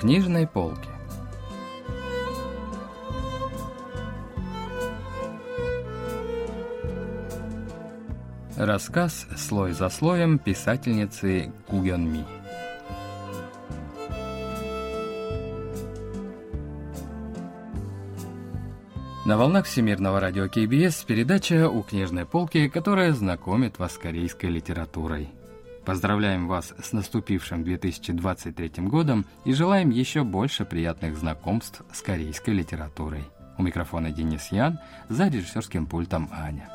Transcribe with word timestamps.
книжной 0.00 0.46
полки. 0.46 0.88
Рассказ 8.56 9.26
«Слой 9.36 9.72
за 9.72 9.88
слоем» 9.88 10.38
писательницы 10.38 11.52
Кугён 11.66 12.10
Ми. 12.10 12.24
На 19.26 19.36
волнах 19.36 19.66
Всемирного 19.66 20.20
радио 20.20 20.48
КБС 20.48 21.02
передача 21.04 21.68
«У 21.68 21.82
книжной 21.82 22.24
полки», 22.26 22.68
которая 22.68 23.12
знакомит 23.12 23.78
вас 23.78 23.94
с 23.94 23.98
корейской 23.98 24.46
литературой. 24.46 25.35
Поздравляем 25.86 26.48
вас 26.48 26.74
с 26.82 26.92
наступившим 26.92 27.62
2023 27.62 28.72
годом 28.88 29.24
и 29.44 29.52
желаем 29.52 29.90
еще 29.90 30.24
больше 30.24 30.64
приятных 30.64 31.16
знакомств 31.16 31.82
с 31.92 32.02
корейской 32.02 32.50
литературой. 32.50 33.22
У 33.56 33.62
микрофона 33.62 34.10
Денис 34.10 34.48
Ян, 34.48 34.80
за 35.08 35.28
режиссерским 35.28 35.86
пультом 35.86 36.28
Аня. 36.32 36.68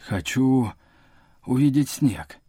Хочу 0.00 0.72
увидеть 1.46 1.88
снег. 1.88 2.40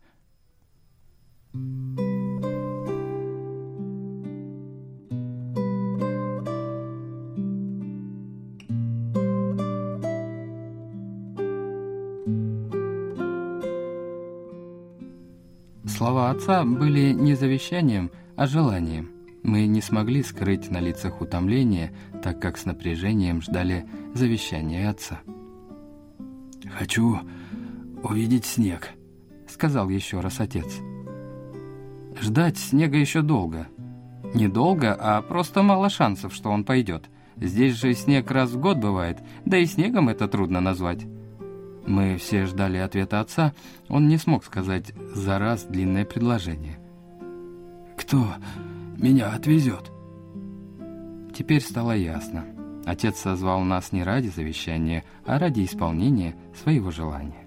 Отца 16.36 16.66
были 16.66 17.14
не 17.14 17.34
завещанием, 17.34 18.12
а 18.36 18.46
желанием. 18.46 19.12
Мы 19.44 19.68
не 19.68 19.82
смогли 19.82 20.22
скрыть 20.22 20.70
на 20.70 20.80
лицах 20.80 21.22
утомление, 21.22 21.94
так 22.22 22.42
как 22.42 22.58
с 22.58 22.66
напряжением 22.66 23.42
ждали 23.42 23.86
завещания 24.14 24.90
отца. 24.90 25.22
«Хочу 26.78 27.20
увидеть 28.04 28.46
снег»,— 28.46 28.90
сказал 29.48 29.90
еще 29.90 30.20
раз 30.20 30.40
отец. 30.40 30.68
Ждать 32.20 32.58
снега 32.58 32.98
еще 32.98 33.22
долго. 33.22 33.68
Недолго, 34.34 34.94
а 34.94 35.22
просто 35.22 35.64
мало 35.64 35.90
шансов, 35.90 36.34
что 36.34 36.50
он 36.50 36.66
пойдет. 36.66 37.10
Здесь 37.38 37.76
же 37.76 37.94
снег 37.94 38.32
раз 38.32 38.52
в 38.52 38.60
год 38.60 38.78
бывает, 38.78 39.20
да 39.46 39.58
и 39.58 39.66
снегом 39.66 40.10
это 40.10 40.28
трудно 40.28 40.60
назвать. 40.60 41.06
Мы 41.88 42.18
все 42.18 42.46
ждали 42.46 42.78
ответа 42.78 43.20
отца, 43.20 43.54
он 43.90 44.08
не 44.08 44.18
смог 44.18 44.44
сказать 44.44 44.94
за 45.14 45.38
раз 45.40 45.64
длинное 45.64 46.06
предложение. 46.06 46.80
«Кто 47.98 48.28
меня 48.98 49.30
отвезет?» 49.32 49.92
Теперь 51.36 51.62
стало 51.62 51.92
ясно. 51.96 52.46
Отец 52.86 53.18
созвал 53.18 53.62
нас 53.62 53.92
не 53.92 54.04
ради 54.04 54.28
завещания, 54.28 55.04
а 55.26 55.38
ради 55.38 55.66
исполнения 55.66 56.36
своего 56.64 56.92
желания. 56.92 57.45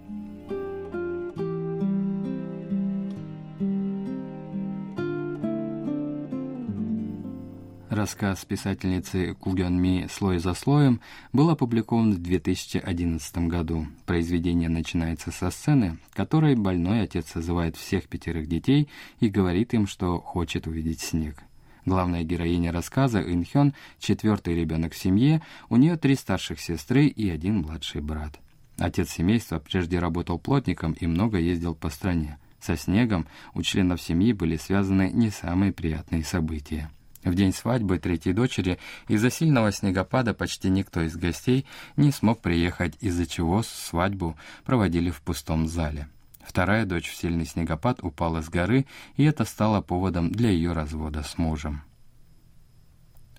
Рассказ 8.09 8.43
писательницы 8.47 9.35
Кугён 9.35 9.79
Ми 9.79 10.07
«Слой 10.11 10.39
за 10.39 10.55
слоем» 10.55 11.03
был 11.35 11.51
опубликован 11.51 12.15
в 12.15 12.23
2011 12.23 13.37
году. 13.49 13.87
Произведение 14.07 14.71
начинается 14.71 15.31
со 15.31 15.51
сцены, 15.51 15.99
которой 16.15 16.55
больной 16.55 17.03
отец 17.03 17.27
созывает 17.31 17.77
всех 17.77 18.09
пятерых 18.09 18.49
детей 18.49 18.89
и 19.21 19.29
говорит 19.29 19.75
им, 19.75 19.87
что 19.87 20.21
хочет 20.21 20.67
увидеть 20.67 21.01
снег. 21.01 21.43
Главная 21.85 22.23
героиня 22.23 22.73
рассказа 22.73 23.21
Инхён, 23.21 23.75
четвертый 23.99 24.55
ребенок 24.55 24.95
в 24.95 24.99
семье, 24.99 25.43
у 25.69 25.77
нее 25.77 25.99
три 25.99 26.15
старших 26.15 26.61
сестры 26.61 27.09
и 27.09 27.29
один 27.29 27.59
младший 27.59 28.01
брат. 28.01 28.41
Отец 28.79 29.11
семейства 29.11 29.59
прежде 29.59 29.99
работал 29.99 30.39
плотником 30.39 30.93
и 30.93 31.07
много 31.07 31.37
ездил 31.37 31.75
по 31.75 31.91
стране. 31.91 32.39
Со 32.59 32.75
снегом 32.75 33.27
у 33.53 33.61
членов 33.61 34.01
семьи 34.01 34.33
были 34.33 34.57
связаны 34.57 35.11
не 35.13 35.29
самые 35.29 35.75
приятные 35.75 36.25
события. 36.25 36.91
В 37.25 37.35
день 37.35 37.53
свадьбы 37.53 37.99
третьей 37.99 38.33
дочери 38.33 38.79
из-за 39.09 39.31
сильного 39.31 39.73
снегопада 39.73 40.35
почти 40.35 40.71
никто 40.71 41.03
из 41.03 41.17
гостей 41.17 41.67
не 41.97 42.13
смог 42.13 42.41
приехать, 42.41 42.97
из-за 43.01 43.27
чего 43.27 43.63
свадьбу 43.63 44.37
проводили 44.65 45.11
в 45.11 45.21
пустом 45.23 45.67
зале. 45.67 46.09
Вторая 46.41 46.87
дочь 46.87 47.11
в 47.11 47.17
сильный 47.17 47.45
снегопад 47.45 48.03
упала 48.03 48.41
с 48.41 48.49
горы, 48.49 48.87
и 49.17 49.25
это 49.25 49.45
стало 49.45 49.83
поводом 49.83 50.31
для 50.31 50.51
ее 50.51 50.73
развода 50.73 51.23
с 51.23 51.37
мужем. 51.37 51.83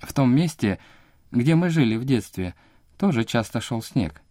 В 0.01 0.13
том 0.13 0.33
месте, 0.35 0.77
где 1.31 1.55
мы 1.55 1.69
жили 1.69 1.95
в 1.95 2.05
детстве, 2.05 2.53
тоже 2.97 3.23
часто 3.23 3.61
шел 3.61 3.81
снег. 3.81 4.21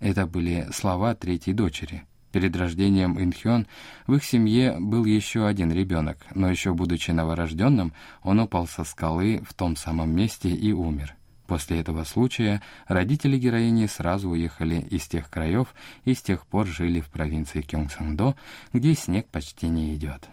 Это 0.00 0.26
были 0.26 0.68
слова 0.72 1.14
третьей 1.14 1.54
дочери. 1.54 2.04
Перед 2.32 2.56
рождением 2.56 3.20
Инхён 3.20 3.66
в 4.06 4.14
их 4.14 4.24
семье 4.24 4.76
был 4.78 5.04
еще 5.04 5.46
один 5.46 5.72
ребенок, 5.72 6.18
но 6.34 6.48
еще 6.48 6.72
будучи 6.74 7.10
новорожденным, 7.10 7.92
он 8.22 8.38
упал 8.38 8.68
со 8.68 8.84
скалы 8.84 9.42
в 9.46 9.52
том 9.54 9.74
самом 9.74 10.14
месте 10.14 10.48
и 10.48 10.72
умер. 10.72 11.16
После 11.48 11.80
этого 11.80 12.04
случая 12.04 12.62
родители 12.86 13.36
героини 13.36 13.86
сразу 13.86 14.30
уехали 14.30 14.76
из 14.76 15.08
тех 15.08 15.28
краев 15.28 15.74
и 16.04 16.14
с 16.14 16.22
тех 16.22 16.46
пор 16.46 16.68
жили 16.68 17.00
в 17.00 17.08
провинции 17.08 17.62
Кёнгсандо, 17.62 18.36
где 18.72 18.94
снег 18.94 19.26
почти 19.26 19.68
не 19.68 19.96
идет. 19.96 20.28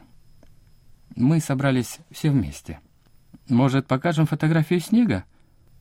Мы 1.15 1.39
собрались 1.39 1.97
все 2.11 2.29
вместе. 2.29 2.79
Может, 3.49 3.87
покажем 3.87 4.27
фотографию 4.27 4.79
снега? 4.79 5.23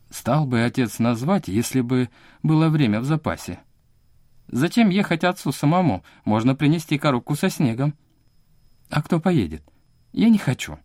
Стал 0.09 0.47
бы 0.47 0.63
отец 0.63 0.99
назвать, 0.99 1.49
если 1.49 1.83
бы 1.83 2.09
было 2.43 2.71
время 2.71 3.01
в 3.01 3.05
запасе. 3.05 3.59
Зачем 4.49 4.91
ехать 4.91 5.25
отцу 5.25 5.53
самому? 5.53 6.05
Можно 6.25 6.55
принести 6.55 6.99
коробку 6.99 7.35
со 7.35 7.51
снегом. 7.51 7.95
А 8.91 9.03
кто 9.03 9.21
поедет? 9.21 9.63
Я 10.13 10.29
не 10.29 10.39
хочу. 10.39 10.79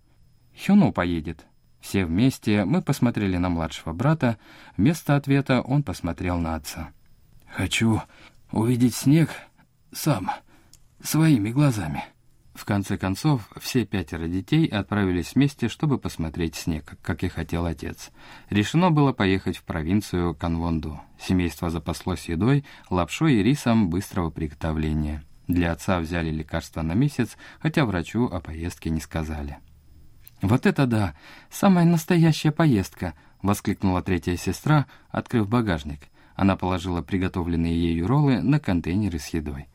Хюну 0.66 0.92
поедет. 0.92 1.46
Все 1.80 2.06
вместе 2.06 2.66
мы 2.66 2.82
посмотрели 2.82 3.38
на 3.38 3.50
младшего 3.50 3.94
брата. 3.94 4.38
Вместо 4.78 5.16
ответа 5.16 5.62
он 5.62 5.84
посмотрел 5.84 6.38
на 6.38 6.56
отца. 6.56 6.92
«Хочу 7.48 8.02
увидеть 8.52 8.96
снег 8.96 9.30
сам, 9.92 10.32
своими 11.04 11.50
глазами». 11.50 12.06
В 12.54 12.66
конце 12.66 12.98
концов, 12.98 13.50
все 13.60 13.86
пятеро 13.86 14.28
детей 14.28 14.68
отправились 14.68 15.36
вместе, 15.36 15.70
чтобы 15.70 15.98
посмотреть 15.98 16.56
снег, 16.56 16.96
как 17.02 17.24
и 17.24 17.30
хотел 17.30 17.66
отец. 17.66 18.12
Решено 18.50 18.92
было 18.92 19.14
поехать 19.14 19.58
в 19.58 19.64
провинцию 19.64 20.36
Канвонду. 20.36 21.00
Семейство 21.20 21.70
запаслось 21.70 22.28
едой, 22.28 22.66
лапшой 22.90 23.36
и 23.36 23.44
рисом 23.44 23.90
быстрого 23.90 24.32
приготовления. 24.32 25.24
Для 25.48 25.72
отца 25.72 26.00
взяли 26.00 26.30
лекарства 26.30 26.82
на 26.82 26.94
месяц, 26.94 27.38
хотя 27.60 27.86
врачу 27.86 28.26
о 28.26 28.42
поездке 28.42 28.90
не 28.90 29.00
сказали. 29.00 29.58
«Вот 30.42 30.66
это 30.66 30.88
да! 30.88 31.16
Самая 31.50 31.86
настоящая 31.86 32.52
поездка!»— 32.52 33.14
воскликнула 33.42 34.02
третья 34.02 34.36
сестра, 34.36 34.88
открыв 35.10 35.48
багажник. 35.48 36.02
Она 36.36 36.56
положила 36.58 37.02
приготовленные 37.02 37.76
ею 37.76 38.08
роллы 38.08 38.42
на 38.42 38.60
контейнеры 38.60 39.20
с 39.20 39.28
едой. 39.28 39.68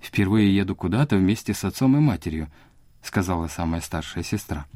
«Впервые 0.00 0.54
еду 0.54 0.74
куда-то 0.74 1.16
вместе 1.16 1.54
с 1.54 1.64
отцом 1.64 1.96
и 1.96 2.00
матерью»,— 2.00 2.48
сказала 3.02 3.48
самая 3.48 3.80
старшая 3.80 4.24
сестра. 4.24 4.66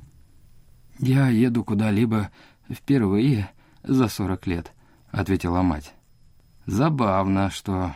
«Я 0.99 1.29
еду 1.29 1.65
куда-либо 1.65 2.31
впервые 2.71 3.51
за 3.83 4.09
сорок 4.09 4.47
лет»,— 4.47 4.73
ответила 5.11 5.63
мать. 5.63 5.95
«Забавно, 6.67 7.51
что 7.51 7.95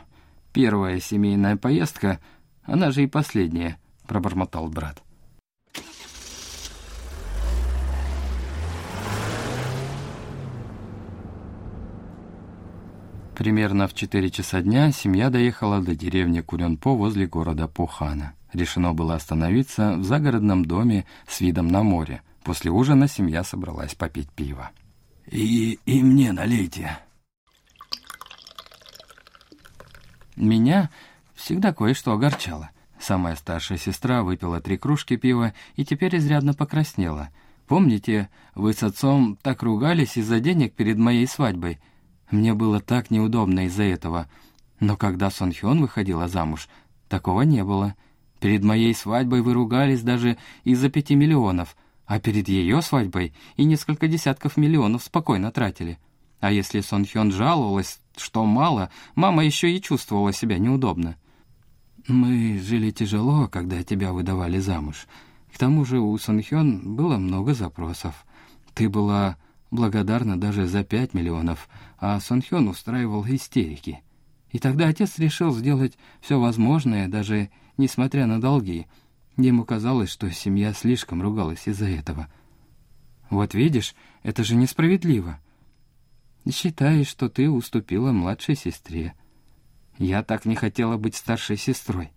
первая 0.53 1.01
семейная 1.01 1.57
поездка, 1.57 2.21
она 2.65 2.91
же 2.91 3.05
и 3.05 3.07
последняя»,— 3.07 3.79
пробормотал 4.07 4.69
брат. 4.69 5.03
Примерно 13.39 13.87
в 13.87 13.95
4 13.95 14.31
часа 14.31 14.63
дня 14.63 14.91
семья 14.91 15.31
доехала 15.31 15.81
до 15.81 15.95
деревни 15.95 16.41
Куренпо 16.41 16.97
возле 16.97 17.29
города 17.29 17.69
Пухана. 17.69 18.35
Решено 18.53 18.95
было 18.95 19.15
остановиться 19.15 19.93
в 19.97 20.03
загородном 20.03 20.65
доме 20.65 21.07
с 21.29 21.41
видом 21.41 21.69
на 21.69 21.85
море. 21.85 22.23
После 22.43 22.73
ужина 22.73 23.07
семья 23.07 23.45
собралась 23.45 23.95
попить 23.95 24.29
пиво. 24.33 24.73
«И, 25.31 25.79
и 25.87 26.03
мне 26.03 26.33
налейте». 26.33 26.99
Меня 30.35 30.91
всегда 31.37 31.73
кое-что 31.73 32.11
огорчало. 32.11 32.71
Самая 32.99 33.37
старшая 33.37 33.79
сестра 33.79 34.25
выпила 34.25 34.61
три 34.61 34.77
кружки 34.77 35.17
пива 35.17 35.55
и 35.77 35.85
теперь 35.85 36.17
изрядно 36.17 36.55
покраснела. 36.55 37.29
«Помните, 37.69 38.31
вы 38.57 38.73
с 38.73 38.83
отцом 38.83 39.39
так 39.41 39.63
ругались 39.63 40.17
из-за 40.17 40.41
денег 40.41 40.75
перед 40.75 40.99
моей 40.99 41.29
свадьбой?» 41.29 41.79
Мне 42.31 42.55
было 42.55 42.81
так 42.81 43.11
неудобно 43.11 43.67
из-за 43.67 43.85
этого. 43.85 44.29
Но 44.81 44.97
когда 44.97 45.31
Сон 45.31 45.53
Хён 45.53 45.81
выходила 45.81 46.29
замуж, 46.29 46.69
такого 47.09 47.43
не 47.43 47.65
было. 47.65 47.95
Перед 48.41 48.63
моей 48.63 48.95
свадьбой 48.95 49.43
вы 49.43 49.55
ругались 49.55 50.03
даже 50.03 50.37
из-за 50.65 50.91
пяти 50.91 51.15
миллионов, 51.15 51.77
а 52.07 52.21
перед 52.21 52.49
ее 52.49 52.83
свадьбой 52.83 53.35
и 53.57 53.65
несколько 53.65 54.07
десятков 54.07 54.57
миллионов 54.57 55.03
спокойно 55.03 55.51
тратили. 55.51 55.99
А 56.41 56.53
если 56.53 56.81
Сон 56.81 57.05
Хён 57.05 57.33
жаловалась, 57.33 58.01
что 58.17 58.45
мало, 58.45 58.91
мама 59.17 59.45
еще 59.45 59.73
и 59.75 59.83
чувствовала 59.83 60.33
себя 60.33 60.59
неудобно. 60.59 61.17
Мы 62.07 62.59
жили 62.59 62.91
тяжело, 62.91 63.49
когда 63.49 63.83
тебя 63.83 64.13
выдавали 64.13 64.59
замуж. 64.59 65.09
К 65.53 65.59
тому 65.59 65.85
же 65.85 65.99
у 65.99 66.17
Сон 66.19 66.43
Хён 66.43 66.95
было 66.95 67.17
много 67.17 67.55
запросов. 67.55 68.25
Ты 68.75 68.89
была 68.89 69.37
благодарна 69.71 70.39
даже 70.39 70.67
за 70.67 70.85
пять 70.85 71.15
миллионов, 71.15 71.69
а 71.99 72.19
Сон 72.21 72.43
Хён 72.43 72.69
устраивал 72.69 73.25
истерики. 73.27 74.03
И 74.51 74.59
тогда 74.59 74.89
отец 74.89 75.19
решил 75.19 75.55
сделать 75.55 75.99
все 76.21 76.41
возможное, 76.41 77.09
даже 77.09 77.51
несмотря 77.77 78.27
на 78.27 78.41
долги. 78.41 78.87
Ему 79.37 79.65
казалось, 79.65 80.11
что 80.11 80.31
семья 80.31 80.73
слишком 80.73 81.23
ругалась 81.23 81.69
из-за 81.69 81.87
этого. 81.87 82.29
Вот 83.31 83.55
видишь, 83.55 83.95
это 84.23 84.43
же 84.43 84.55
несправедливо. 84.55 85.39
Считай, 86.51 87.05
что 87.05 87.29
ты 87.29 87.51
уступила 87.51 88.11
младшей 88.11 88.57
сестре. 88.57 89.15
Я 89.99 90.23
так 90.23 90.47
не 90.47 90.55
хотела 90.55 90.97
быть 90.97 91.15
старшей 91.15 91.57
сестрой. 91.57 92.11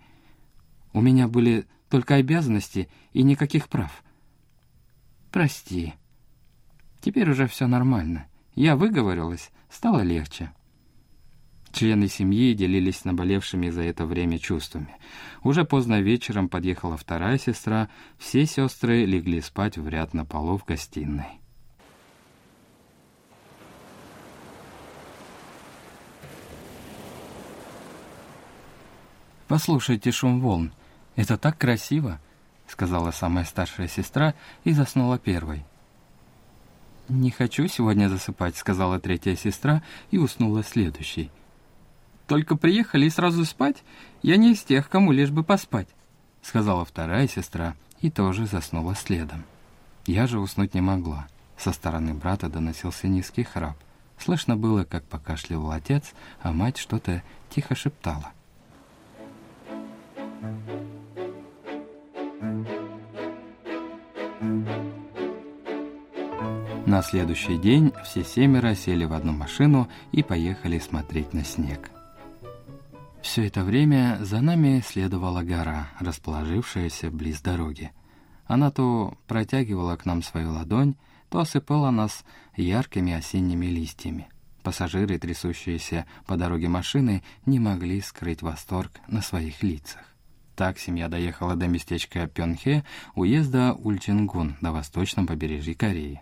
У 0.93 1.01
меня 1.01 1.27
были 1.27 1.65
только 1.89 2.15
обязанности 2.15 2.87
и 3.11 3.23
никаких 3.23 3.67
прав. 3.67 4.03
Прости. 5.31 5.93
Теперь 7.01 7.29
уже 7.31 7.47
все 7.47 7.67
нормально. 7.67 8.27
Я 8.53 8.75
выговорилась, 8.75 9.51
стало 9.69 10.01
легче. 10.01 10.51
Члены 11.71 12.07
семьи 12.07 12.53
делились 12.53 13.05
наболевшими 13.05 13.69
за 13.69 13.81
это 13.81 14.05
время 14.05 14.37
чувствами. 14.37 14.95
Уже 15.41 15.65
поздно 15.65 16.01
вечером 16.01 16.47
подъехала 16.47 16.97
вторая 16.97 17.37
сестра, 17.37 17.89
все 18.17 18.45
сестры 18.45 19.05
легли 19.05 19.41
спать 19.41 19.77
в 19.77 19.87
ряд 19.87 20.13
на 20.13 20.25
полу 20.25 20.57
в 20.57 20.65
гостиной. 20.65 21.25
«Послушайте 29.47 30.11
шум 30.11 30.39
волн. 30.39 30.71
Это 31.15 31.37
так 31.37 31.57
красиво!»— 31.57 32.21
сказала 32.67 33.11
самая 33.11 33.43
старшая 33.43 33.87
сестра 33.87 34.33
и 34.63 34.71
заснула 34.71 35.17
первой. 35.17 35.65
«Не 37.11 37.29
хочу 37.29 37.67
сегодня 37.67 38.07
засыпать»,— 38.07 38.55
сказала 38.57 38.97
третья 38.97 39.35
сестра 39.35 39.83
и 40.11 40.17
уснула 40.17 40.63
следующей. 40.63 41.29
«Только 42.25 42.55
приехали 42.55 43.05
и 43.05 43.09
сразу 43.09 43.43
спать? 43.43 43.83
Я 44.21 44.37
не 44.37 44.53
из 44.53 44.63
тех, 44.63 44.87
кому 44.87 45.11
лишь 45.11 45.29
бы 45.29 45.43
поспать»,— 45.43 45.89
сказала 46.41 46.85
вторая 46.85 47.27
сестра 47.27 47.75
и 47.99 48.09
тоже 48.09 48.45
заснула 48.45 48.95
следом. 48.95 49.43
Я 50.05 50.25
же 50.25 50.39
уснуть 50.39 50.73
не 50.73 50.79
могла. 50.79 51.27
Со 51.57 51.73
стороны 51.73 52.13
брата 52.13 52.47
доносился 52.47 53.09
низкий 53.09 53.43
храп. 53.43 53.75
Слышно 54.17 54.55
было, 54.55 54.85
как 54.85 55.03
покашливал 55.03 55.71
отец, 55.71 56.13
а 56.41 56.53
мать 56.53 56.77
что-то 56.77 57.23
тихо 57.49 57.75
шептала. 57.75 58.31
На 66.91 67.01
следующий 67.01 67.57
день 67.57 67.93
все 68.03 68.21
семеро 68.21 68.75
сели 68.75 69.05
в 69.05 69.13
одну 69.13 69.31
машину 69.31 69.87
и 70.11 70.23
поехали 70.23 70.77
смотреть 70.77 71.33
на 71.33 71.45
снег. 71.45 71.89
Все 73.21 73.47
это 73.47 73.63
время 73.63 74.17
за 74.19 74.41
нами 74.41 74.83
следовала 74.85 75.41
гора, 75.41 75.87
расположившаяся 76.01 77.09
близ 77.09 77.39
дороги. 77.39 77.93
Она 78.45 78.71
то 78.71 79.17
протягивала 79.25 79.95
к 79.95 80.05
нам 80.05 80.21
свою 80.21 80.51
ладонь, 80.51 80.95
то 81.29 81.39
осыпала 81.39 81.91
нас 81.91 82.25
яркими 82.57 83.13
осенними 83.13 83.67
листьями. 83.67 84.27
Пассажиры, 84.61 85.17
трясущиеся 85.17 86.05
по 86.27 86.35
дороге 86.35 86.67
машины, 86.67 87.23
не 87.45 87.59
могли 87.59 88.01
скрыть 88.01 88.41
восторг 88.41 88.99
на 89.07 89.21
своих 89.21 89.63
лицах. 89.63 90.01
Так 90.57 90.77
семья 90.77 91.07
доехала 91.07 91.55
до 91.55 91.69
местечка 91.69 92.27
Пёнхе, 92.27 92.83
уезда 93.15 93.71
Ульчингун 93.75 94.57
на 94.59 94.73
восточном 94.73 95.25
побережье 95.25 95.73
Кореи. 95.73 96.21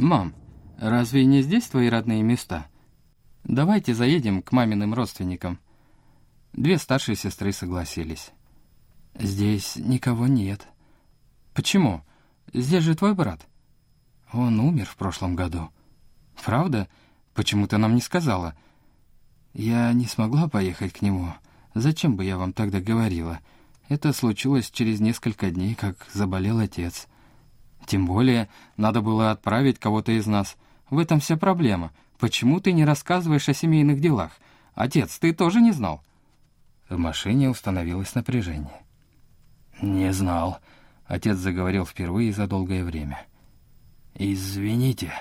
«Мам, 0.00 0.34
разве 0.78 1.26
не 1.26 1.42
здесь 1.42 1.68
твои 1.68 1.90
родные 1.90 2.22
места? 2.22 2.66
Давайте 3.44 3.94
заедем 3.94 4.40
к 4.40 4.50
маминым 4.50 4.94
родственникам». 4.94 5.58
Две 6.54 6.78
старшие 6.78 7.16
сестры 7.16 7.52
согласились. 7.52 8.30
«Здесь 9.14 9.76
никого 9.76 10.26
нет». 10.26 10.66
«Почему? 11.52 12.02
Здесь 12.54 12.82
же 12.82 12.94
твой 12.94 13.14
брат». 13.14 13.46
«Он 14.32 14.58
умер 14.60 14.86
в 14.86 14.96
прошлом 14.96 15.36
году». 15.36 15.68
«Правда? 16.42 16.88
Почему 17.34 17.66
ты 17.66 17.76
нам 17.76 17.94
не 17.94 18.00
сказала?» 18.00 18.56
«Я 19.52 19.92
не 19.92 20.06
смогла 20.06 20.48
поехать 20.48 20.94
к 20.94 21.02
нему. 21.02 21.34
Зачем 21.74 22.16
бы 22.16 22.24
я 22.24 22.38
вам 22.38 22.54
тогда 22.54 22.80
говорила? 22.80 23.40
Это 23.90 24.14
случилось 24.14 24.70
через 24.70 24.98
несколько 24.98 25.50
дней, 25.50 25.74
как 25.74 26.06
заболел 26.14 26.58
отец». 26.58 27.06
Тем 27.90 28.06
более, 28.06 28.48
надо 28.76 29.00
было 29.00 29.32
отправить 29.32 29.80
кого-то 29.80 30.12
из 30.12 30.24
нас. 30.24 30.56
В 30.90 30.98
этом 31.00 31.18
вся 31.18 31.36
проблема. 31.36 31.90
Почему 32.20 32.60
ты 32.60 32.70
не 32.70 32.84
рассказываешь 32.84 33.48
о 33.48 33.52
семейных 33.52 34.00
делах? 34.00 34.30
Отец, 34.76 35.18
ты 35.18 35.32
тоже 35.32 35.60
не 35.60 35.72
знал?» 35.72 36.00
В 36.88 36.96
машине 36.96 37.50
установилось 37.50 38.14
напряжение. 38.14 38.80
«Не 39.82 40.12
знал»,— 40.12 40.60
отец 41.06 41.36
заговорил 41.38 41.84
впервые 41.84 42.32
за 42.32 42.46
долгое 42.46 42.84
время. 42.84 43.26
«Извините». 44.14 45.12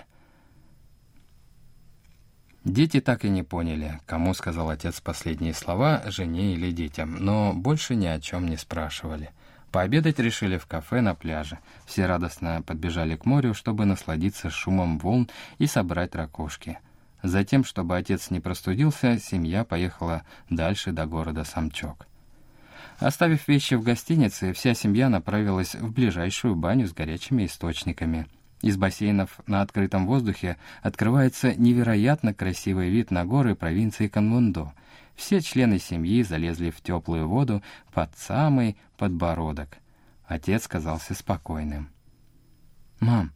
Дети 2.64 3.02
так 3.02 3.26
и 3.26 3.30
не 3.30 3.42
поняли, 3.42 4.00
кому 4.06 4.36
сказал 4.36 4.70
отец 4.70 5.02
последние 5.02 5.56
слова, 5.56 6.04
жене 6.06 6.54
или 6.54 6.70
детям, 6.70 7.16
но 7.16 7.52
больше 7.52 7.96
ни 7.96 8.06
о 8.06 8.20
чем 8.20 8.48
не 8.48 8.58
спрашивали. 8.58 9.32
Пообедать 9.72 10.18
решили 10.18 10.58
в 10.58 10.66
кафе 10.66 11.02
на 11.02 11.14
пляже. 11.14 11.60
Все 11.86 12.08
радостно 12.08 12.64
подбежали 12.66 13.16
к 13.16 13.26
морю, 13.26 13.54
чтобы 13.54 13.86
насладиться 13.86 14.50
шумом 14.50 14.98
волн 14.98 15.30
и 15.60 15.68
собрать 15.68 16.16
ракушки. 16.16 16.80
Затем, 17.22 17.64
чтобы 17.64 17.96
отец 17.96 18.32
не 18.32 18.40
простудился, 18.40 19.20
семья 19.20 19.64
поехала 19.64 20.24
дальше 20.50 20.92
до 20.92 21.06
города 21.06 21.44
Самчок. 21.44 22.08
Оставив 22.98 23.48
вещи 23.48 23.76
в 23.76 23.84
гостинице, 23.84 24.54
вся 24.54 24.74
семья 24.74 25.10
направилась 25.10 25.76
в 25.76 25.92
ближайшую 25.92 26.56
баню 26.56 26.88
с 26.88 26.94
горячими 26.94 27.46
источниками. 27.46 28.28
Из 28.62 28.76
бассейнов 28.76 29.40
на 29.48 29.62
открытом 29.62 30.06
воздухе 30.08 30.58
открывается 30.82 31.54
невероятно 31.54 32.34
красивый 32.34 32.90
вид 32.90 33.12
на 33.12 33.24
горы 33.24 33.56
провинции 33.56 34.08
Канвондо— 34.08 34.74
все 35.20 35.42
члены 35.42 35.80
семьи 35.80 36.24
залезли 36.24 36.72
в 36.72 36.82
теплую 36.82 37.28
воду 37.28 37.62
под 37.92 38.18
самый 38.18 38.78
подбородок. 38.98 39.78
Отец 40.26 40.66
казался 40.66 41.14
спокойным. 41.14 41.90
«Мам, 43.02 43.34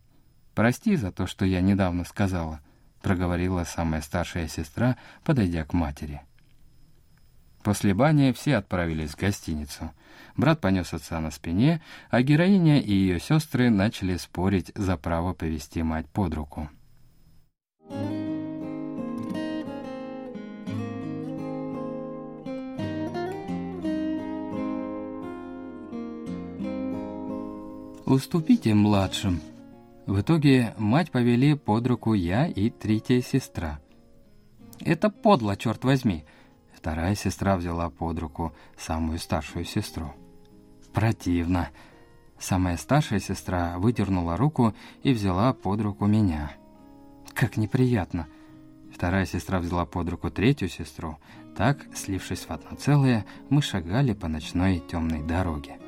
прости 0.56 0.96
за 0.96 1.12
то, 1.12 1.28
что 1.28 1.46
я 1.46 1.60
недавно 1.60 2.06
сказала»,— 2.06 2.62
проговорила 3.02 3.66
самая 3.66 4.02
старшая 4.02 4.48
сестра, 4.48 4.96
подойдя 5.25 5.66
к 5.66 5.74
матери. 5.74 6.22
После 7.63 7.94
бани 7.94 8.32
все 8.32 8.56
отправились 8.56 9.12
в 9.12 9.18
гостиницу. 9.18 9.92
Брат 10.38 10.62
понес 10.62 10.94
отца 10.94 11.20
на 11.20 11.32
спине, 11.32 11.82
а 12.10 12.22
героиня 12.22 12.80
и 12.80 12.94
ее 12.94 13.20
сестры 13.20 13.70
начали 13.70 14.16
спорить 14.16 14.72
за 14.75 14.96
право 14.96 15.34
повести 15.34 15.82
мать 15.84 16.10
под 16.10 16.34
руку. 16.34 16.70
«Уступите 28.13 28.75
младшим». 28.75 29.41
В 30.05 30.22
итоге 30.22 30.75
мать 30.77 31.10
повели 31.10 31.55
под 31.55 31.88
руку 31.88 32.13
я 32.13 32.46
и 32.46 32.70
третья 32.70 33.22
сестра. 33.22 33.79
«Это 34.79 35.10
подло, 35.10 35.58
черт 35.58 35.84
возьми!» 35.84 36.24
Вторая 36.75 37.15
сестра 37.15 37.58
взяла 37.58 37.89
под 37.89 38.20
руку 38.20 38.53
самую 38.77 39.17
старшую 39.17 39.65
сестру. 39.65 40.13
«Противно!» 40.93 41.70
Самая 42.38 42.77
старшая 42.77 43.20
сестра 43.20 43.79
выдернула 43.79 44.38
руку 44.38 44.75
и 45.01 45.12
взяла 45.12 45.51
под 45.51 45.82
руку 45.82 46.05
меня. 46.05 46.51
«Как 47.34 47.58
неприятно!» 47.58 48.27
Вторая 48.93 49.25
сестра 49.25 49.58
взяла 49.58 49.88
под 49.88 50.08
руку 50.08 50.29
третью 50.29 50.70
сестру. 50.70 51.17
Так, 51.58 51.79
слившись 51.96 52.46
в 52.46 52.51
одно 52.51 52.77
целое, 52.77 53.25
мы 53.50 53.63
шагали 53.63 54.13
по 54.13 54.27
ночной 54.27 54.84
темной 54.88 55.24
дороге. 55.24 55.79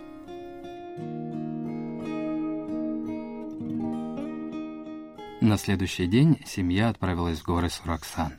На 5.42 5.58
следующий 5.58 6.08
день 6.08 6.40
семья 6.46 6.88
отправилась 6.88 7.40
в 7.40 7.46
горы 7.46 7.70
Сураксан. 7.70 8.36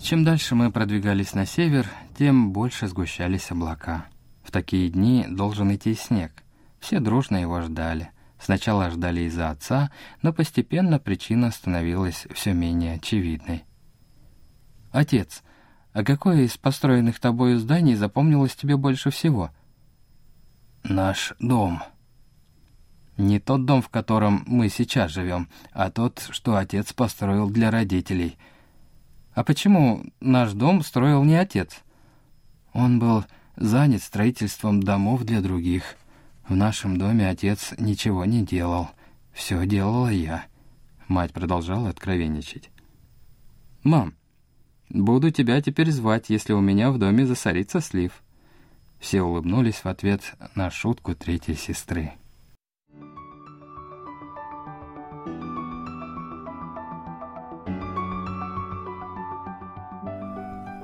Чем 0.00 0.24
дальше 0.24 0.54
мы 0.54 0.70
продвигались 0.70 1.34
на 1.34 1.44
север, 1.44 1.88
тем 2.16 2.52
больше 2.52 2.86
сгущались 2.86 3.50
облака. 3.50 4.06
В 4.44 4.52
такие 4.52 4.90
дни 4.90 5.26
должен 5.28 5.74
идти 5.74 5.94
снег. 5.94 6.44
Все 6.78 7.00
дружно 7.00 7.38
его 7.38 7.60
ждали. 7.60 8.10
Сначала 8.40 8.90
ждали 8.90 9.22
из-за 9.22 9.50
отца, 9.50 9.90
но 10.22 10.32
постепенно 10.32 11.00
причина 11.00 11.50
становилась 11.50 12.26
все 12.32 12.52
менее 12.52 12.94
очевидной. 12.94 13.64
«Отец, 14.92 15.42
а 15.92 16.04
какое 16.04 16.42
из 16.42 16.56
построенных 16.56 17.18
тобою 17.18 17.58
зданий 17.58 17.96
запомнилось 17.96 18.54
тебе 18.54 18.76
больше 18.76 19.10
всего?» 19.10 19.50
«Наш 20.84 21.34
дом». 21.38 21.82
«Не 23.16 23.38
тот 23.38 23.64
дом, 23.66 23.82
в 23.82 23.88
котором 23.88 24.42
мы 24.46 24.68
сейчас 24.68 25.12
живем, 25.12 25.48
а 25.72 25.90
тот, 25.90 26.26
что 26.30 26.56
отец 26.56 26.92
построил 26.92 27.48
для 27.48 27.70
родителей». 27.70 28.36
«А 29.34 29.44
почему 29.44 30.04
наш 30.20 30.52
дом 30.52 30.82
строил 30.82 31.22
не 31.24 31.36
отец?» 31.36 31.82
«Он 32.72 32.98
был 32.98 33.24
занят 33.56 34.02
строительством 34.02 34.82
домов 34.82 35.22
для 35.24 35.40
других. 35.40 35.96
В 36.48 36.56
нашем 36.56 36.98
доме 36.98 37.28
отец 37.28 37.74
ничего 37.78 38.24
не 38.24 38.44
делал. 38.44 38.90
Все 39.32 39.64
делала 39.66 40.08
я». 40.08 40.44
Мать 41.06 41.32
продолжала 41.32 41.90
откровенничать. 41.90 42.70
«Мам, 43.82 44.14
буду 44.88 45.30
тебя 45.30 45.60
теперь 45.60 45.90
звать, 45.90 46.28
если 46.28 46.52
у 46.52 46.60
меня 46.60 46.90
в 46.90 46.98
доме 46.98 47.26
засорится 47.26 47.80
слив». 47.80 48.22
Все 49.02 49.20
улыбнулись 49.20 49.82
в 49.82 49.86
ответ 49.86 50.34
на 50.54 50.70
шутку 50.70 51.16
третьей 51.16 51.56
сестры. 51.56 52.12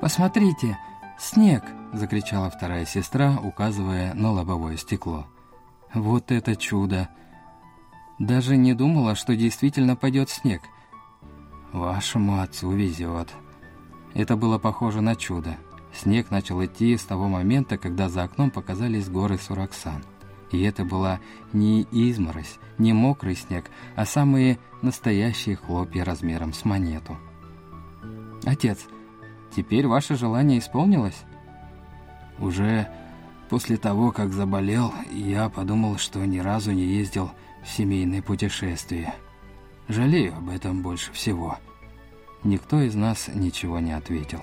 «Посмотрите, 0.01 0.77
снег!»— 1.17 1.63
закричала 1.93 2.51
вторая 2.51 2.85
сестра, 2.87 3.39
указывая 3.41 4.13
на 4.15 4.33
лобовое 4.33 4.77
стекло. 4.77 5.29
«Вот 5.95 6.33
это 6.33 6.57
чудо! 6.57 7.09
Даже 8.19 8.57
не 8.57 8.75
думала, 8.75 9.15
что 9.15 9.37
действительно 9.37 9.95
пойдет 9.95 10.29
снег. 10.29 10.63
Вашему 11.73 12.41
отцу 12.41 12.73
везет». 12.73 13.29
Это 14.15 14.37
было 14.37 14.59
похоже 14.59 15.03
на 15.03 15.15
чудо. 15.15 15.57
Снег 15.93 16.31
начал 16.31 16.65
идти 16.65 16.97
с 16.97 17.05
того 17.05 17.29
момента, 17.29 17.79
когда 17.79 18.09
за 18.09 18.25
окном 18.25 18.51
показались 18.51 19.09
горы 19.09 19.39
Сураксан. 19.39 20.05
И 20.51 20.63
это 20.63 20.85
была 20.85 21.21
не 21.53 21.83
изморозь, 21.83 22.59
не 22.79 22.93
мокрый 22.93 23.37
снег, 23.37 23.71
а 23.97 24.07
самые 24.07 24.59
настоящие 24.83 25.57
хлопья 25.57 26.05
размером 26.05 26.53
с 26.53 26.65
монету. 26.65 27.17
«Отец, 28.45 28.87
теперь 29.55 29.87
ваше 29.87 30.17
желание 30.17 30.59
исполнилось?» 30.59 31.25
Уже 32.39 32.89
после 33.51 33.77
того, 33.77 34.13
как 34.13 34.33
заболел, 34.33 34.93
я 35.11 35.49
подумал, 35.49 35.99
что 35.99 36.25
ни 36.25 36.39
разу 36.39 36.73
не 36.73 36.85
ездил 36.85 37.33
в 37.65 37.69
семейное 37.69 38.23
путешествие. 38.23 39.15
Жалею 39.89 40.37
об 40.37 40.51
этом 40.51 40.83
больше 40.83 41.13
всего. 41.13 41.59
Никто 42.45 42.81
из 42.81 42.95
нас 42.95 43.29
ничего 43.35 43.81
не 43.81 43.93
ответил. 43.93 44.43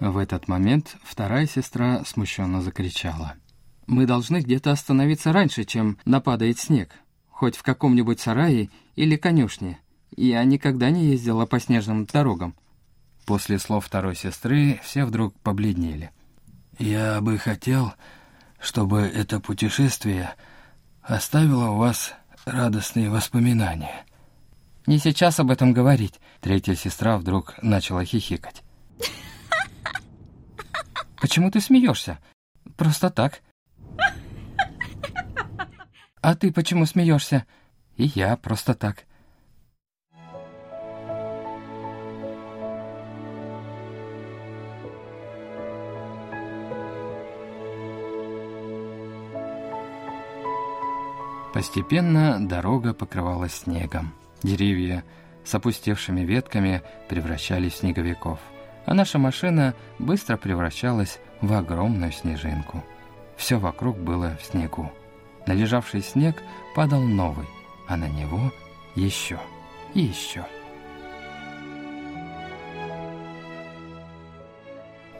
В 0.00 0.16
этот 0.16 0.48
момент 0.48 0.96
вторая 1.04 1.46
сестра 1.46 2.02
смущенно 2.06 2.62
закричала. 2.62 3.34
«Мы 3.86 4.06
должны 4.06 4.38
где-то 4.38 4.70
остановиться 4.70 5.30
раньше, 5.30 5.64
чем 5.64 5.98
нападает 6.06 6.58
снег. 6.58 6.94
Хоть 7.28 7.54
в 7.54 7.62
каком-нибудь 7.62 8.18
сарае 8.18 8.70
или 8.96 9.16
конюшне. 9.16 9.78
Я 10.16 10.42
никогда 10.44 10.88
не 10.88 11.04
ездила 11.04 11.44
по 11.44 11.60
снежным 11.60 12.06
дорогам». 12.06 12.54
После 13.26 13.58
слов 13.58 13.84
второй 13.84 14.16
сестры 14.16 14.80
все 14.82 15.04
вдруг 15.04 15.38
побледнели. 15.40 16.10
«Я 16.78 17.20
бы 17.20 17.36
хотел, 17.36 17.92
чтобы 18.58 19.00
это 19.00 19.38
путешествие 19.38 20.34
оставило 21.02 21.72
у 21.72 21.76
вас 21.76 22.14
радостные 22.46 23.10
воспоминания». 23.10 24.06
«Не 24.86 24.98
сейчас 24.98 25.38
об 25.40 25.50
этом 25.50 25.74
говорить»,— 25.74 26.20
третья 26.40 26.74
сестра 26.74 27.18
вдруг 27.18 27.62
начала 27.62 28.02
хихикать. 28.02 28.62
«Почему 31.20 31.50
ты 31.50 31.60
смеешься? 31.60 32.18
Просто 32.76 33.10
так». 33.10 33.42
«А 36.22 36.34
ты 36.34 36.52
почему 36.52 36.86
смеешься?» 36.86 37.46
«И 37.96 38.04
я 38.14 38.36
просто 38.36 38.74
так». 38.74 39.04
Постепенно 51.52 52.38
дорога 52.40 52.94
покрывалась 52.94 53.52
снегом. 53.52 54.14
Деревья 54.42 55.04
с 55.44 55.54
опустевшими 55.54 56.22
ветками 56.22 56.82
превращались 57.08 57.74
в 57.74 57.76
снеговиков, 57.78 58.38
а 58.90 58.94
наша 58.94 59.20
машина 59.20 59.76
быстро 60.00 60.36
превращалась 60.36 61.20
в 61.40 61.52
огромную 61.52 62.10
снежинку. 62.10 62.84
Все 63.36 63.56
вокруг 63.60 63.96
было 63.96 64.36
в 64.36 64.44
снегу. 64.44 64.90
На 65.46 65.52
лежавший 65.52 66.02
снег 66.02 66.42
падал 66.74 67.00
новый, 67.00 67.46
а 67.86 67.96
на 67.96 68.08
него 68.08 68.52
еще 68.96 69.38
и 69.94 70.00
еще. 70.00 70.44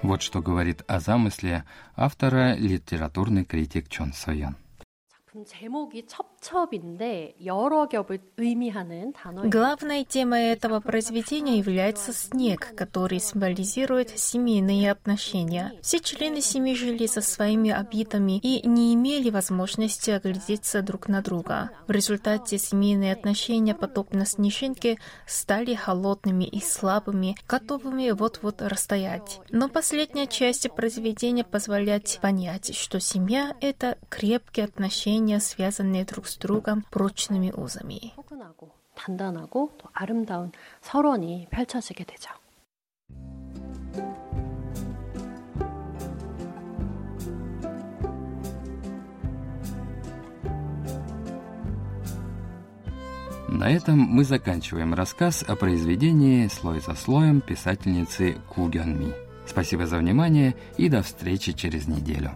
Вот 0.02 0.20
что 0.22 0.42
говорит 0.42 0.82
о 0.88 0.98
замысле 0.98 1.62
автора 1.94 2.56
литературный 2.56 3.44
критик 3.44 3.88
Чон 3.88 4.12
Сойон. 4.12 4.56
Главной 9.44 10.04
темой 10.04 10.46
этого 10.48 10.80
произведения 10.80 11.58
является 11.58 12.12
снег, 12.12 12.74
который 12.74 13.20
символизирует 13.20 14.18
семейные 14.18 14.90
отношения. 14.90 15.72
Все 15.82 16.00
члены 16.00 16.40
семьи 16.40 16.74
жили 16.74 17.06
со 17.06 17.20
своими 17.20 17.70
обидами 17.70 18.38
и 18.38 18.66
не 18.66 18.92
имели 18.92 19.30
возможности 19.30 20.10
оглядеться 20.10 20.82
друг 20.82 21.06
на 21.06 21.22
друга. 21.22 21.70
В 21.86 21.92
результате 21.92 22.58
семейные 22.58 23.12
отношения, 23.12 23.76
подобно 23.76 24.26
снежинке, 24.26 24.98
стали 25.28 25.74
холодными 25.74 26.44
и 26.44 26.60
слабыми, 26.60 27.36
готовыми 27.46 28.10
вот-вот 28.10 28.62
расстоять. 28.62 29.40
Но 29.50 29.68
последняя 29.68 30.26
часть 30.26 30.68
произведения 30.74 31.44
позволяет 31.44 32.18
понять, 32.20 32.74
что 32.74 32.98
семья— 32.98 33.54
это 33.60 33.96
крепкие 34.08 34.64
отношения 34.64 35.19
отношения, 35.19 35.39
связанные 35.39 36.05
друг 36.05 36.27
с 36.27 36.37
другом 36.37 36.83
прочными 36.89 37.51
узами. 37.51 38.13
포근하고 38.15 38.71
단단하고 38.95 39.71
또 39.77 39.89
아름다운 39.93 40.51
설원이 40.81 41.47
펼쳐지게 41.51 42.05
되죠. 42.05 42.29
На 53.47 53.69
этом 53.69 53.99
мы 53.99 54.23
заканчиваем 54.23 54.93
рассказ 54.93 55.43
о 55.47 55.55
произведении 55.55 56.47
«Слой 56.47 56.79
за 56.81 56.93
слоем» 56.95 57.41
писательницы 57.41 58.37
Ку 58.49 58.69
Гён 58.69 58.99
Ми. 58.99 59.13
Спасибо 59.45 59.85
за 59.85 59.97
внимание 59.97 60.55
и 60.77 60.89
до 60.89 61.03
встречи 61.03 61.53
через 61.53 61.87
неделю. 61.87 62.31